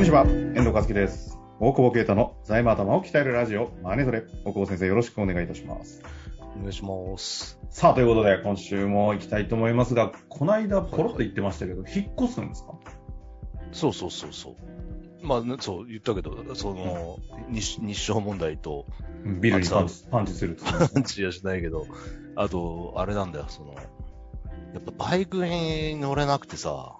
[0.00, 1.38] んにちは、遠藤和樹です。
[1.58, 4.22] 大久保啓太の財務頭を鍛えるラジオ、マネトレ。
[4.46, 6.00] 大久保先生、よろしくお願いいたします。
[6.56, 7.60] お願いします。
[7.68, 12.72] さあ、ということで、今週も行きたいと思いますが、この間、ポロッと言ってましたけど、引っ越すんですか？
[13.72, 14.56] そうそうそうそう。
[15.22, 17.18] まあ、ねそう言ったけど、その、
[17.50, 18.86] 日日照問題と、
[19.42, 21.86] ビルにパンチパンチするパンチはしないけど、
[22.36, 23.80] あと、あれなんだよ、その、や
[24.78, 26.96] っぱバイクに乗れなくてさ、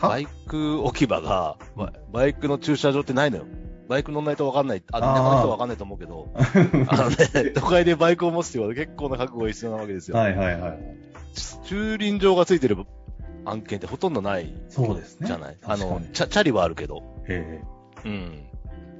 [0.00, 3.44] バイク置き場が、ババイクの駐車場ってないのよ。
[3.88, 4.82] バイク乗んないと分かんない。
[4.92, 10.16] あ、田舎の人は分かんないと思うけど、 あのね、都会でバイクを持つってことは結構な覚悟が必要なわけですよ。
[10.16, 10.78] はいはいはい。
[11.64, 12.76] 駐輪場がついてる
[13.44, 15.26] 案件ってほとんどないそうですね。
[15.26, 15.56] じゃない？
[15.62, 17.02] あの、チャチャリはあるけど。
[17.26, 17.62] へ
[18.04, 18.44] うん。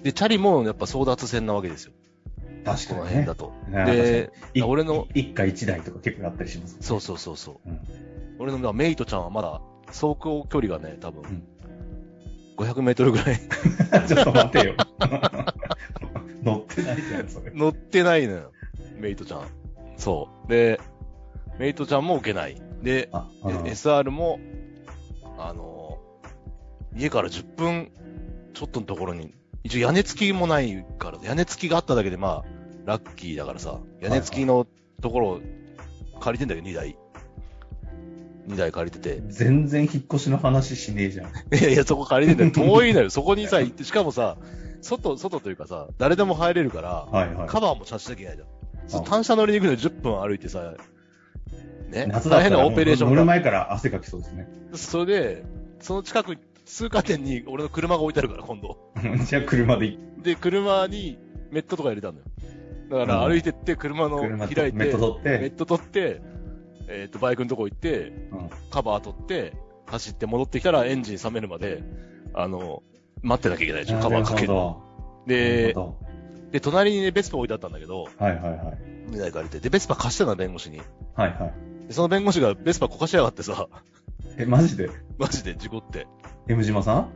[0.03, 1.93] で、チャリもやっぱ争奪戦なわけですよ。
[2.41, 3.35] え確かにねこの辺だ。
[3.35, 3.53] と。
[3.69, 6.79] ねで、い俺の一家一台とか結構あったりします、ね。
[6.81, 7.69] そうそうそうそう。
[7.69, 7.81] うん
[8.41, 11.43] 俺のメイトちゃんはまだ、走行距離がね、多分ん、
[12.57, 13.37] 500メートルぐらい
[14.07, 14.75] ちょっと待てよ。
[16.43, 17.51] 乗ってないじゃん、それ。
[17.53, 18.53] 乗ってないのよ。
[18.97, 19.49] メイトちゃん。
[19.97, 20.49] そう。
[20.49, 20.81] で、
[21.59, 22.61] メイトちゃんも受けない。
[22.83, 23.11] で、
[23.43, 24.39] SR も、
[25.39, 25.99] あの、
[26.97, 27.91] 家から10分
[28.55, 29.35] ちょっとのところに、
[29.65, 32.45] 一応屋根付きもないから、屋根付きがあっただけでまあ、
[32.85, 34.67] ラッキーだからさ、屋根付きの
[35.03, 35.41] ところを
[36.21, 36.97] 借りてんだけど、2台。
[38.49, 39.23] 2台借りてて。
[39.29, 41.29] 全然引っ越しの話しねえじゃん。
[41.29, 42.67] いやいや、そこ借りてんだよ。
[42.73, 43.11] 遠いのよ。
[43.11, 44.37] そこにさ、行って、しかもさ、
[44.81, 47.49] 外、外というかさ、誰でも入れるから、はいはい。
[47.49, 48.37] カバーもちゃんとしなきゃいけない
[48.89, 49.05] じゃん。
[49.05, 50.75] 単車乗りに行くのに10分歩いてさ、
[51.91, 53.15] ね、夏だったら大変なオペレーションが。
[53.17, 54.49] 乗る前から汗かきそうですね。
[54.75, 55.45] それで、
[55.81, 58.79] その近く、通過点に俺の車が置いてあるから、今度。
[59.27, 61.19] じゃあ車で行で、車に
[61.51, 62.27] メットとか入れたんだよ。
[62.91, 66.21] だからうん歩いてって、車の開いて、メット取ってメット取って、
[66.89, 69.55] えっ、と、バイクのとこ行って、うんカバー取って、
[69.87, 71.83] 走って戻ってきたらエンジン冷めるまで、
[72.35, 72.83] あの、
[73.23, 74.53] 待ってなきゃいけないでしょ、カバーかける。
[75.27, 75.97] で、ど
[76.51, 79.11] で、隣にね、ベスパ置いてあったんだけど、はいはいはい。
[79.11, 80.81] 2台借りて、で、ベスパ貸してたの、弁護士に。
[81.15, 81.89] はいはい。
[81.89, 83.69] でその弁護士がベスパこかしやがってさ、
[84.37, 84.91] え、マジで？
[85.19, 86.07] マジで事故って。
[86.49, 87.11] ?M 島さん？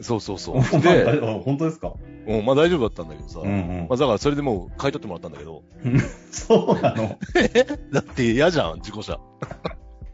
[0.00, 0.62] そうそうそ おう。
[0.80, 1.92] で、あ本当ですか？
[2.26, 3.52] うんまあ大丈夫だったんだけどさ、うんう
[3.84, 5.62] んまあだからそれでもう買い取ってもらったんだけど、
[6.30, 7.18] そうなの？
[7.92, 9.18] だって嫌じゃん、事故車。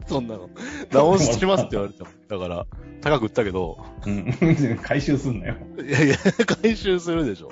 [0.07, 0.49] そんなの。
[0.91, 2.09] 直しますって言われても。
[2.27, 2.67] だから、
[3.01, 4.79] 高く売ったけど、うん。
[4.83, 5.55] 回収すんなよ。
[5.83, 6.15] いやいや、
[6.61, 7.51] 回収するでしょ。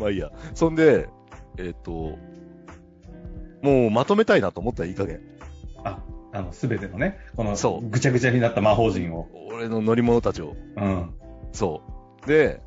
[0.00, 0.32] まあいいや。
[0.54, 1.08] そんで、
[1.56, 2.18] えっ、と、
[3.62, 5.20] もうまとめたいなと思ったらいい加減。
[5.84, 6.02] あ、
[6.34, 9.28] あの、すべてのね、この、そうぐちゃぐちゃになった魔法陣を。
[9.52, 10.56] 俺の乗り物たちを。
[10.76, 11.10] うん。
[11.52, 11.80] そ
[12.24, 12.26] う。
[12.26, 12.60] で、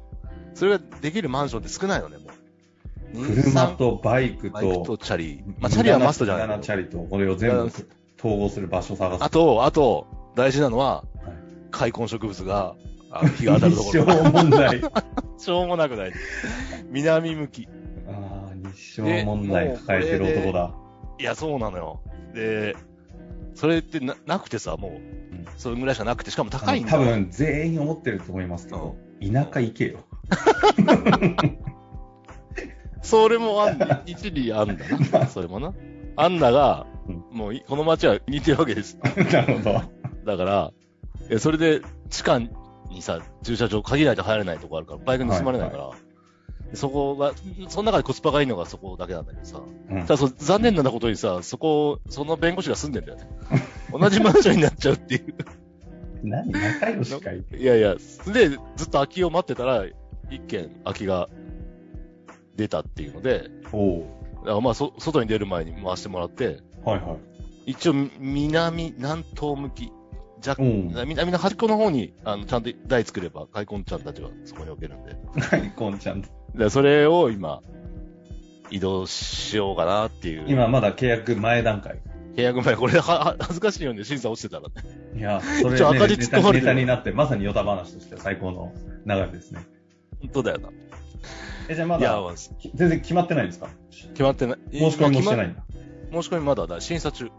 [0.54, 2.30] それができるマンションって少ないのね、も
[3.14, 3.26] う。
[3.26, 5.44] 車とバイクバイクとと、チャリ。
[5.60, 6.58] まあ、チャリはマストじゃないけど。
[6.58, 7.66] なチャリと、これを全部
[8.18, 9.24] 統合する場所を探す。
[9.24, 11.06] あと、あと、大事なのははい、
[11.72, 12.76] 開墾植物が、
[13.12, 14.06] あの日が当たるところ。
[14.06, 14.82] 日照問題。
[15.38, 16.14] しょうもなくない。
[16.90, 17.68] 南向き。
[18.08, 20.74] ああ、日照問題抱えてる男だ。
[21.20, 22.00] いや、そうなのよ。
[22.34, 22.76] で、
[23.58, 24.92] それってななくてさ、もう、
[25.58, 30.02] それぐらいしかなくて、しかも高いんだ多分全員思ってると思いますけど、田舎行けよ。
[33.02, 35.26] それもあん、一理あんだな。
[35.34, 35.74] それもな。
[36.18, 39.00] アンナがうん、もうい、この街は似てるわけです。
[39.34, 39.82] なるほど。
[40.24, 40.72] だか
[41.32, 42.52] ら、それで、地下に
[43.02, 45.96] さ、駐車場限らないと入れないとこあるから、バイク盗まれないから、で
[46.74, 47.34] そこが、
[47.70, 49.62] その中でコスパがいいのがそこだけなんだけどさ。
[49.90, 53.30] うんただそう残念なことにさ、そこ、その弁護士が住んでんだよね。
[53.92, 55.36] 同じマンションになっちゃうっていう。
[56.24, 56.52] 何？
[56.52, 59.86] 仲良しかい いやいや、で、ずっと空きを待ってたら、
[60.30, 61.30] 一件空きが
[62.56, 64.06] 出たっていうので、おう
[64.38, 67.18] だからまあ、そ、外に出る前に回してもらって、はいは
[67.66, 67.72] い。
[67.72, 69.92] 一応、南、南東向き、
[70.46, 75.16] 若うん南の端っこの方に、あの、ちゃんと台作れば、開墾ちゃんたちはそこに置けるんで。
[75.40, 76.24] はい、こんちゃん。
[76.56, 77.62] で、それを今、
[78.70, 80.46] 移動しようかなっていう。
[80.48, 82.00] 今まだ契約前段階。
[82.36, 84.74] 契約前、これは、は恥ずかしいよね、審査落ちてたらね。
[85.18, 88.74] いや、それ、一応赤ね、 字っ込まれネタになって、まさにヨタ話としては最高の
[89.06, 89.66] 流れですね。
[90.22, 90.70] 本当だよな。
[91.70, 93.70] え、じゃあまいや、だ、まあき全然決まってないんですか？
[93.90, 94.58] 決まってない。
[94.72, 95.50] 申し込みもしてないい。
[95.50, 95.64] んだ。
[96.12, 97.30] 申し込みまだだ、審査中。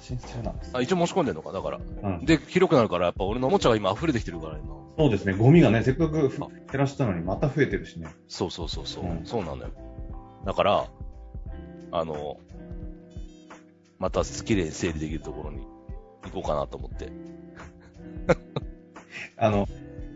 [0.00, 0.70] あ、申請中なんです。
[0.74, 1.78] あ、一応申し込んでんのか、だから。
[1.78, 2.24] うん。
[2.24, 4.76] で、広くなるから、やっぱ俺のおもちゃが今溢れてきてるから今。
[4.98, 8.08] そうですね、ゴミがね、せっかくふ減らしたのにまた増えてるしね。
[8.28, 9.70] そうそうそうそう、うんそうなのよ。
[10.44, 10.86] だから、
[11.92, 12.38] あの、
[13.98, 15.66] また綺麗に整理できるところに
[16.24, 17.10] 行こうかなと思って。
[19.36, 19.66] あの、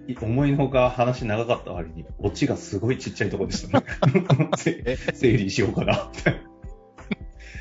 [0.07, 3.87] い思いのほか話長かった割に、オチがすごいちっちゃいところでしたね。
[4.57, 6.35] せ 整理しようかなって。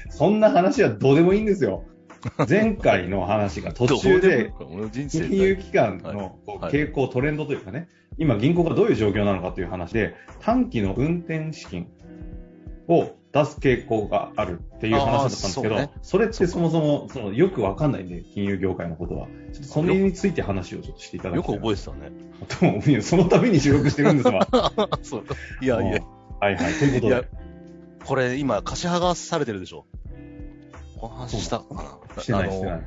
[0.10, 1.86] そんな話はどうでもいいんですよ。
[2.48, 4.52] 前回の話が途中で、
[4.92, 7.88] 金金融機関の傾向、トレンドというかね、
[8.18, 11.88] 今銀行がどういう状況なのかという話で、短期の運転資金
[12.88, 19.28] を出す傾向があるっていう話だったんですけど、そね、それってそもそもそのよくわかんないんで、金融業界のことは。
[19.52, 21.56] ちょっとそれについて話をちょっとしていただきたい。
[21.56, 23.02] よく覚えてたね。
[23.02, 24.48] そのために収録してるんですわ。
[25.02, 25.24] そう
[25.62, 26.02] いやいや。
[26.40, 26.74] はいはい。
[26.74, 27.28] ということで。
[28.06, 29.86] これ今、貸し剥がされてるでしょ。
[31.04, 32.82] この話したかなしてない、してない。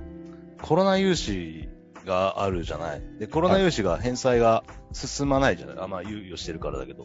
[0.62, 1.68] コロナ融資
[2.06, 3.02] があるじゃない。
[3.18, 4.64] で、コロナ融資が返済が
[4.94, 5.76] 進まないじゃない。
[5.80, 7.04] あまあ、猶予してるからだけど。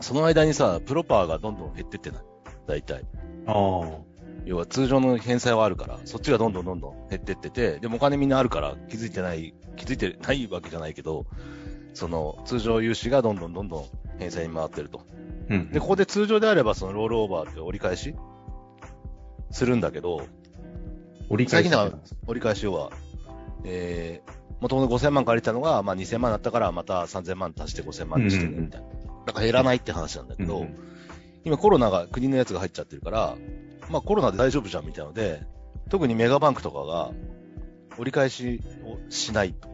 [0.00, 2.22] その間にさ、プロパーがどんどん減ってってない？
[2.66, 3.04] 大体。
[3.46, 3.98] ああ。
[4.46, 11.26] 要は通常の返済はあるから、そっちがどんどんどんどん減ってってて、でもお金みんなあるから気づいてない、気づいてないわけじゃないけど、
[11.92, 13.84] その通常融資がどんどんどんどん
[14.18, 15.02] 返済に回ってると。
[15.50, 15.70] うん。
[15.72, 18.14] で、ここで通常であればそのロールオーバーって折り返し
[19.50, 20.22] するんだけど、
[21.28, 22.90] 折り返し最近折り返し要は、
[23.64, 28.86] えー、もともと5000万借りたのが、まあ2000万だったからまた3000万足して5000万にしてるみたいな。
[29.26, 30.78] だから減らないって話なんだけど、うんうん
[31.44, 33.36] 今コロナが、国のやつが入っちゃってるから、
[33.88, 35.40] まあコロナで大丈夫じゃんみたいなので、
[35.88, 37.12] 特にメガバンクとかが
[37.96, 39.68] 折り返しをしないと。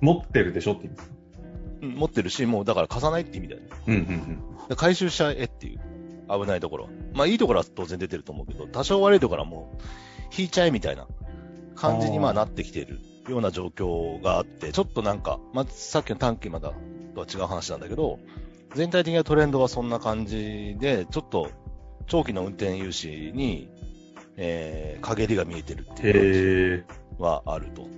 [0.00, 1.14] 持ってるでしょって言うんですか？
[1.82, 3.68] うん、持ってるし、もうだから貸さないって意味だよね。
[3.88, 4.76] うんうんうん。
[4.76, 5.80] 回収しちゃえっていう、
[6.28, 6.90] 危ないところは。
[7.12, 9.82] まあいいところは当然出てると思うけど、多少悪いところはもう、
[10.36, 11.06] 引いちゃえみたいな
[11.74, 16.72] 感じにまあなってきているような状況があって、ちょっとなんか、まあさっきの短期まだ
[17.14, 18.18] とは違う話なんだけど、
[18.74, 21.50] 全体的なトレンドはそんな感じで、ちょっと
[22.06, 23.70] 長期の運転融資に、
[24.36, 27.88] えー、陰りが見えてるっていう感じはあると。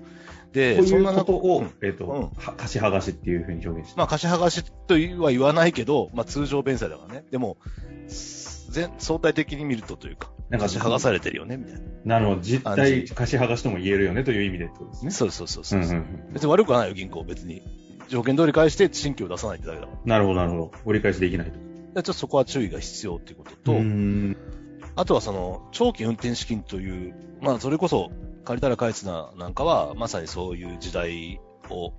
[0.53, 2.19] で、こういうことを、うん、えっ、ー、と、う
[2.51, 3.99] ん、貸し剥がしっていうふうに表現して。
[3.99, 7.25] まあ、貸し剥がしとは言わないけど、まあ、通常弁済だからね。
[7.31, 7.59] でも、
[8.71, 11.81] 全、相対的に見るとというか、なんか貸し剥がされてるよね、みたいな。
[12.05, 12.41] なるほど。
[12.41, 15.11] 実態貸し剥がしとも言えるよねという意味でってことですね。
[15.11, 15.81] そうそうそうそう。
[15.81, 15.95] うんうんう
[16.31, 17.63] ん、別に悪くはないよ、銀行、別に。
[18.09, 19.99] 条件通り返して新規を出さないってだけだもん。
[20.05, 20.73] なるほど、なるほど。
[20.87, 21.53] 折り返しできないと。
[21.53, 23.81] ちょっとそこは注意が必要っていうことと、
[24.97, 28.11] あとはその、長期運転資金という、まあそれこそ、
[28.45, 31.41] 借りたら返すななんかは、まさにそういう時代
[31.71, 31.93] を、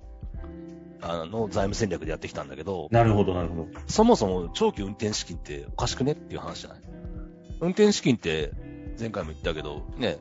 [1.02, 3.66] あの、財務戦略でやってきたんだけど、なるほど、なるほど。
[3.86, 6.12] そもそも長期運転資金っておかしくね？
[6.12, 6.80] っていう話じゃない？
[7.60, 8.52] 運転資金って、
[8.98, 10.18] 前回も言ったけど、ね、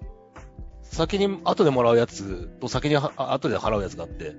[0.84, 4.36] 先に、後でもらうやつと先に後で払うやつがあって、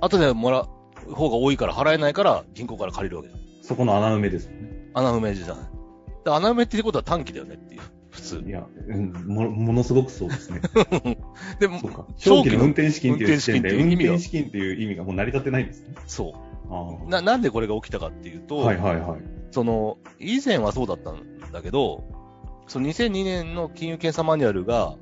[0.00, 0.66] 後でもら
[1.12, 3.40] 方が多いから払えないから銀行から借りるわけじゃん。
[3.62, 4.90] そこの穴埋めですよね。
[4.94, 5.66] 穴埋めじゃない。
[6.26, 7.80] 穴埋めってことは短期だよねっていう。
[8.14, 8.44] 普通。
[8.46, 10.60] いや、うん、も、ものすごくそうですね。
[11.58, 11.80] でも、
[12.16, 15.94] 長期の運転資金っていう時点で、運転資金っていう意味がもう成り立ってないんですね。
[16.06, 16.34] そ
[17.06, 17.08] う。
[17.08, 19.20] な、なんでこれが起きたかっていうと、はいはいはい。
[19.50, 21.22] その、以前はそうだったん
[21.52, 22.04] だけど、
[22.68, 24.96] その2002年の金融検査マニュアルが、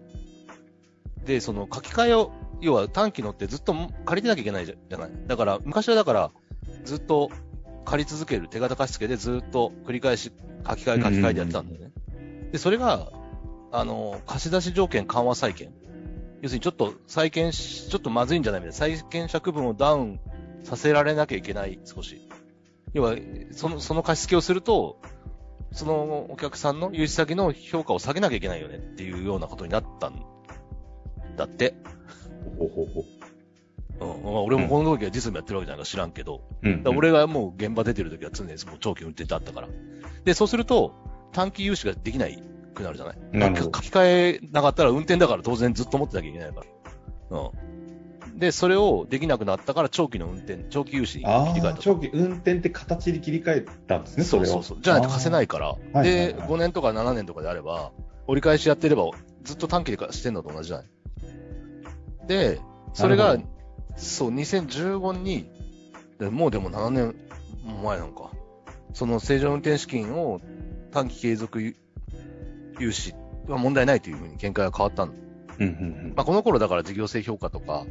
[1.26, 3.74] で、その書き換えを要は短期乗ってずっと
[4.06, 5.10] 借りてなきゃいけないじゃない。
[5.26, 6.30] だから、昔はだから、
[6.84, 7.30] ずっと
[7.84, 10.32] 借り続ける手形貸付でずっと繰り返し
[10.66, 11.91] 書き換え書き換えでやってたんだよね。
[12.52, 13.10] で、それが、
[13.72, 15.72] あの、貸し出し条件緩和債権。
[16.42, 18.76] 要するにちょっと債権ちょっとまずいんじゃないみたいな。
[18.76, 20.20] 債権借分をダウン
[20.64, 22.28] させられなきゃいけない、少し。
[22.92, 23.16] 要は、
[23.52, 25.00] その、その貸し付けをすると、
[25.72, 30.22] そのお客さんの融資先の評価を下げなきゃいけないよねっていうようなことになったん
[31.36, 31.74] だって。
[32.58, 34.14] ほうほうほう。
[34.16, 34.24] うん。
[34.24, 36.42] まあ、俺もこの時は実務やってるわけじゃないか知らんけど。
[36.62, 36.82] うん。
[36.84, 39.68] 俺がもう現場出てる時は常にもう長期運転ってあったから。
[40.24, 40.92] で、そうすると、
[41.32, 42.42] 短期融資ができない
[42.74, 43.16] くなるじゃない？
[43.32, 46.62] な書き換えなかったら運転だから当然ずっと持ってなきゃいけないか
[47.30, 47.38] ら。
[47.38, 48.38] うん。
[48.38, 51.78] で、それをできなくなったから長期の運転、長期融資に切り替えた。
[51.78, 54.46] 長期運転って形に切り替えたんですね、それを。
[54.46, 56.02] そうそうじゃないと貸せないから。
[56.02, 57.92] で、5年とか7年とかであれば、
[58.26, 59.04] 折り返しやってれば、
[59.42, 60.86] ずっと短期でしてんのと同じじゃない？
[62.26, 62.60] で、
[62.94, 63.36] それが、
[63.96, 65.50] そう、2015に、
[66.30, 67.14] もうでも7年
[67.84, 68.30] 前なんか、
[68.94, 70.40] その正常運転資金を
[70.92, 71.60] 短期継続
[72.78, 73.14] 融資
[73.48, 75.12] は問題ないというふうに見解が変わったの。
[75.58, 76.12] うんうんうん。
[76.16, 77.84] まあ、この頃だから事業性評価とか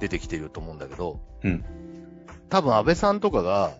[0.00, 1.64] 出てきていると思うんだけど、うん、
[2.48, 3.72] 多分安倍さんとかが、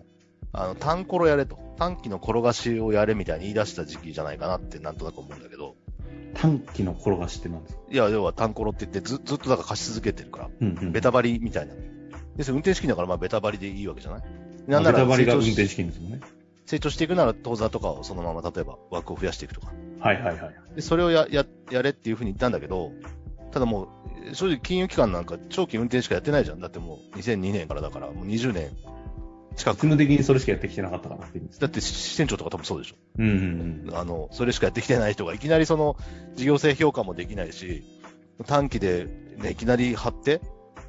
[0.53, 5.75] あの、単コロやれと、短期の転がしをやれみたいに言い出した時期じゃないかなってなんとなく思うんだけど、
[6.33, 7.81] 短期の転がしって何ですか？
[7.91, 11.73] いや、要は単コロって言ってずずっとだから貸し続けてるから、うんうん、ベタバリみたいな。
[12.35, 14.23] です、運転資金だからまあベタバリでいいわけじゃない？
[14.67, 16.19] なんならベタバリが運転資金ですもんね。
[16.67, 19.71] 成長していくなら当座とかをそのまま例えば枠を増やしていくとか。
[19.99, 20.75] はいはいはい。
[20.75, 22.91] で、それをや、や、やれっていうふうに言ったんだけど、
[23.51, 23.87] ただも
[24.31, 26.59] う、正直金融機関なんか長期運転しかやってないじゃん。
[26.59, 28.71] だってもう2002年からだからもう20年
[29.55, 29.77] 近く。
[29.77, 32.95] 務的にそれしかやってきてなかったかなってだって支店長とか多分そうでしょ。
[33.17, 33.97] うんうんうん。
[33.97, 35.97] あの、それしかやってきてない人がいきなりその
[36.35, 37.83] 事業性評価もできないし、
[38.45, 39.07] 短期で、
[39.37, 40.41] ね、いきなり張って、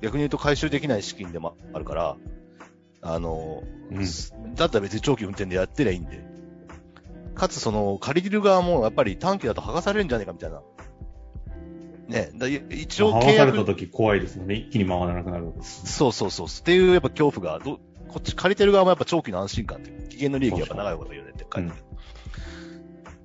[0.02, 2.16] 逆に言うと回収できない資金でもあるから、
[3.00, 4.06] あの、うん、
[4.54, 6.26] だったら別に長期運転でやってりゃいいんで。
[7.34, 10.60] かつその、借りる側もやっぱり短期だと剥がされるんじゃねえかみたいな。
[12.08, 13.26] ね、だ一応契約。
[13.26, 14.54] 剥がされた時怖いですもんね。
[14.56, 16.46] 一気に回らなくなるそうそうそう。
[16.48, 17.78] っていうやっぱ恐怖が、ど
[18.08, 21.74] こっち借りてる側もやっぱ長期の安心感っていう、期限の利益やっぱ長いこと言うねって書いてる。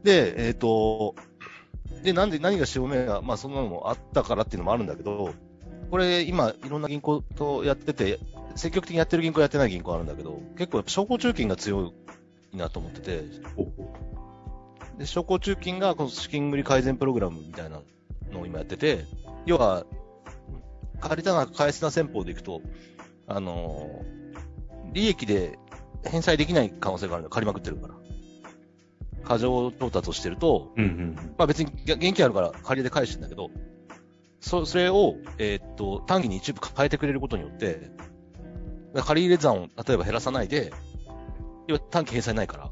[0.03, 1.15] で、えっ、ー、と、
[2.03, 5.33] で、なんで、何が潮目が、まあそんなのもあったからっていうのもあるんだけど、
[5.89, 8.19] これ今いろんな銀行とやってて、
[8.55, 11.93] 積極的にやってる銀行やってない銀行あるんだけど、結構やっぱ商工中金が強
[12.53, 13.23] いなと思ってて、
[14.97, 17.81] で、商工中金がこの資金繰り改善プログラムみたいな
[18.31, 19.05] のを今やってて、
[19.45, 19.85] 要は、
[21.01, 22.61] 借りたな返すな戦法でいくと、
[23.27, 25.57] あのー、利益で
[26.05, 27.95] 返済できない可能性があるの、借りまくってるから。
[29.23, 33.51] 過剰調達をしてると、うんうん、まあ別に現金あるから借りで返してんだけど、
[34.41, 37.89] そそれを、えー、っと、単位に一部変えてくれることによって、
[39.01, 40.71] 借り入れ残を例えば減らさないで、
[41.67, 42.71] 要は短期返済ないから。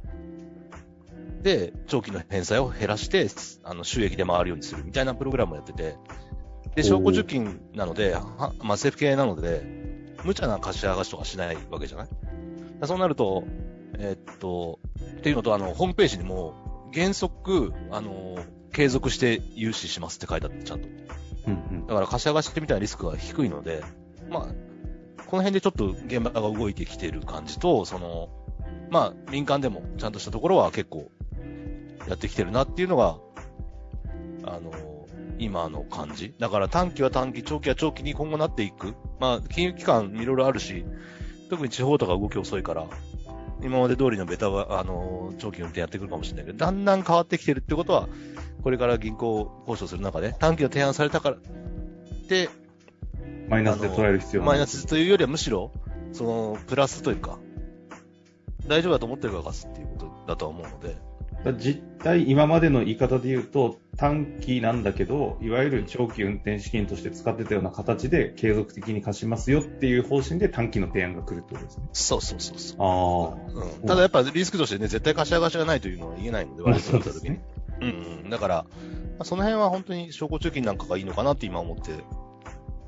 [1.41, 3.27] で、長期の返済を減らして、
[3.63, 5.95] あの、収益で回るようにするみたいなプログラムをやってて、
[6.75, 9.63] で、証拠受金なので、まあ、政府系なので、
[10.23, 12.07] 無茶な貸し上がしとかしないわけじゃない？
[12.83, 13.43] そうなると、
[13.97, 14.79] えー、っと、
[15.17, 18.37] っていうのと、あの、ホームページにも、原則、あの、
[18.71, 20.87] 継続して融資しますって書いてあって、ちゃんと。
[21.47, 23.83] うんうん、だから貸し上がしてみたいなリスクが低いので、
[24.29, 24.47] まあ、
[25.31, 28.27] この辺でちょっと現場が動いてきてる感じと、その、
[28.89, 31.09] まあ、民間でもちゃんとしたところは結構
[32.09, 33.17] やってきてるなっていうのが、
[34.43, 34.73] あの、
[35.39, 36.35] 今の感じ。
[36.37, 38.93] だから短期は短期、長期は長期に今後なっていく。
[39.21, 40.83] まあ、金融機関いろいろあるし、
[41.49, 42.87] 特に地方とか動き遅いから、
[43.63, 48.09] 今まで通りのベタは、あの、長期運転やってくるかもしれないけど、だんだん変わってきてるってことは、
[48.63, 51.37] これから銀行交渉する中で、短期を提案されたから、
[52.27, 52.49] で、
[53.49, 55.71] マイナスで捉える必要マイナスというよりはむしろ、
[56.13, 57.39] その、プラスというか、
[58.67, 60.95] 大丈夫だと思ってるから貸すっていうことだと思うので、
[61.57, 71.85] 実態、今までの言い方で言うと、短期なんだけど、いわゆる長期運転資金として使ってたような形で継続的に貸しますよっていう方針で短期の提案が来るってことですね。
[71.93, 72.77] そうそうそうそう。
[72.79, 73.87] ああ、うん。
[73.87, 77.39] ただやっぱリスクとしてね、絶対貸し上がしがないというのは言えないので、我々った時に。
[77.81, 78.29] うん、うん。
[78.29, 78.67] だから、ま
[79.19, 81.91] あ、その辺は本当に証拠中金なんかがいいのかなって今思って。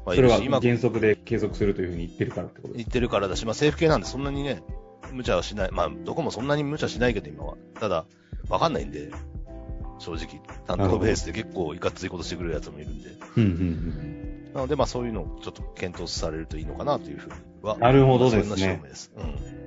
[0.05, 4.63] まあ、それは原則で継続するというふうに言ってるからってこと言ってるからだし、まあ政府系なんでそんなにね、
[5.11, 5.71] 無茶はしない。
[5.71, 7.55] まあ、どこもそんなに無茶しないけど今は。
[7.79, 8.05] ただ、
[8.49, 9.11] わかんないんで、
[9.99, 10.41] 正直。
[10.67, 13.09] 担当ベースで結構いかついことしてくれるやつもいるんで。
[13.37, 17.77] うんうんうん、なので、まあそういうのをちょっと検討されるといいのかなというふうには。
[17.77, 18.81] なるほどですね。
[18.93, 19.62] すうん、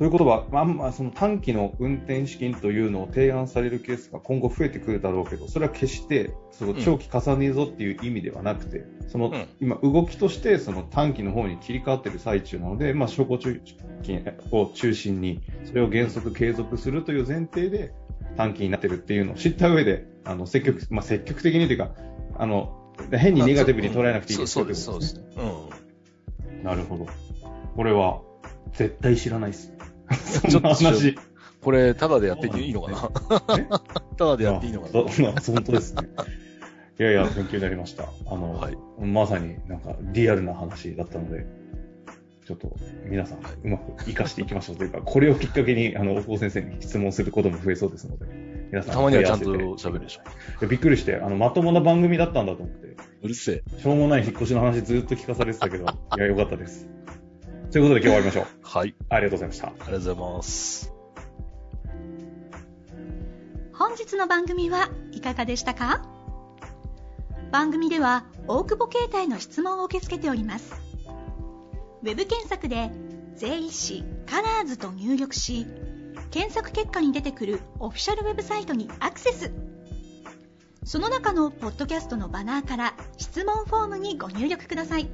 [0.00, 9.30] ということは、まあ、まあ、その短期の運転資金というのを提案されるケースが今後増えてくるだろうけど、それは決してその長期重ねぞっていう意味ではなくて、うん、その、
[9.60, 13.60] 今動きとしてその短期の方に切り替わっている最中なので、まあ、証拠中
[14.02, 17.92] 金を中心に、それを原則継続するという前提で、
[18.38, 21.90] 短期になってるっていうのを知った上で、あの、積極、まあ、積極的にというか、
[22.38, 25.20] あの、変にネガティブに捉えなくていいですそうです、そうです。
[25.36, 26.64] うん。
[26.64, 27.06] なるほど。
[27.76, 28.22] これは、
[28.72, 29.74] 絶対知らないです。
[30.50, 31.16] そんな話。
[31.62, 33.10] これ、ただでやっていいのかな？
[34.16, 35.02] ただ でやっていいのかな？
[35.02, 36.08] まあ、本当ですね。
[36.98, 38.04] いやいや、勉強になりました。
[38.26, 41.46] あの、はい、まさになんかリアルな話だったので、
[42.46, 48.26] ちょっと皆さん、うまく活かしていきましょうというか、これをきっかけに、あの、大久保先生に質問することも増えそうですので、
[48.72, 48.94] 皆さん。
[48.94, 50.66] たまにはちゃんと喋るでしょ。
[50.66, 52.96] びっくりして、あの、まともな番組だったんだと思って。
[53.22, 53.80] うるせえ。
[53.80, 55.86] しょうもない引っ越しの話ずっと聞かされてたけど、い
[56.18, 56.88] や、よかったです。
[57.70, 58.46] ということで今日終わりましょう。
[58.62, 58.94] はい。
[59.08, 59.68] ありがとうございました。
[59.68, 60.92] ありがとうございます。
[63.72, 66.04] 本日の番組はいかがでしたか？
[67.52, 70.74] 番組では大久保携帯の質問を受け付けております。
[72.02, 72.90] ウェブ検索で
[73.36, 75.66] 税理士カラーズと入力し
[76.30, 79.52] 検索結果に出てくるオフィシャルウェブサイトにアクセス
[80.84, 85.08] その中のポッドキャストのバナーから質問フォームにご入力ください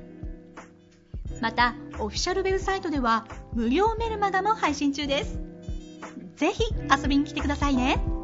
[1.40, 5.38] またオフィシャルウェブサイトでは無料メルマガも配信中です
[6.36, 6.62] ぜひ
[6.94, 8.15] 遊びに来てくださいね。